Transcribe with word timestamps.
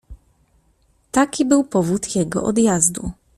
"Taki 1.11 1.45
był 1.45 1.63
powód 1.63 2.15
jego 2.15 2.43
odjazdu“." 2.43 3.11